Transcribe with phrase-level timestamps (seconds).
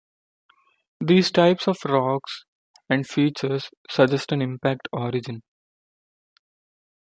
[0.99, 2.45] These types of rocks
[2.89, 5.43] and features suggest an impact origin.